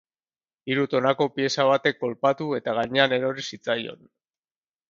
[0.71, 4.07] Hiru tonako pieza batek kolpatu eta gainean erori zitzaion.